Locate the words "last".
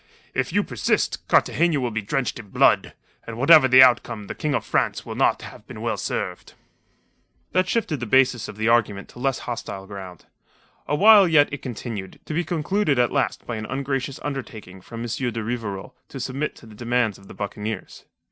13.11-13.45